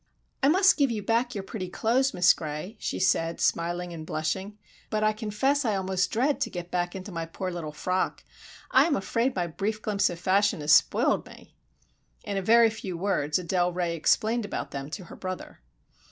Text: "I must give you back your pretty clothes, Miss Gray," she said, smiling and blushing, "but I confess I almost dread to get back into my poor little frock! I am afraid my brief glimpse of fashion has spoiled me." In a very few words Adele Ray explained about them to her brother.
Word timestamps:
"I 0.41 0.47
must 0.47 0.77
give 0.77 0.89
you 0.89 1.03
back 1.03 1.35
your 1.35 1.43
pretty 1.43 1.69
clothes, 1.69 2.11
Miss 2.11 2.33
Gray," 2.33 2.75
she 2.79 2.99
said, 2.99 3.39
smiling 3.39 3.93
and 3.93 4.03
blushing, 4.03 4.57
"but 4.89 5.03
I 5.03 5.13
confess 5.13 5.63
I 5.63 5.75
almost 5.75 6.09
dread 6.09 6.41
to 6.41 6.49
get 6.49 6.71
back 6.71 6.95
into 6.95 7.11
my 7.11 7.27
poor 7.27 7.51
little 7.51 7.71
frock! 7.71 8.23
I 8.71 8.85
am 8.87 8.95
afraid 8.95 9.35
my 9.35 9.45
brief 9.45 9.79
glimpse 9.79 10.09
of 10.09 10.17
fashion 10.17 10.59
has 10.61 10.71
spoiled 10.71 11.27
me." 11.27 11.53
In 12.23 12.35
a 12.35 12.41
very 12.41 12.71
few 12.71 12.97
words 12.97 13.37
Adele 13.37 13.73
Ray 13.73 13.95
explained 13.95 14.43
about 14.43 14.71
them 14.71 14.89
to 14.89 15.03
her 15.03 15.15
brother. 15.15 15.59